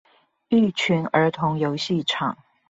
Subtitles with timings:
[0.49, 2.35] 育群兒童遊戲場